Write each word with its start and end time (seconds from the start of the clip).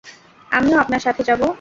আমিও 0.51 0.77
আপনার 0.77 0.99
সাথে 0.99 1.21
যাব। 1.23 1.41